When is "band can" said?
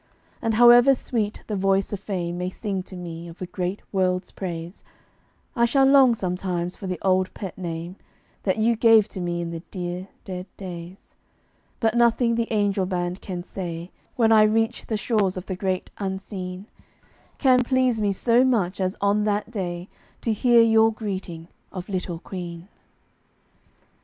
12.87-13.43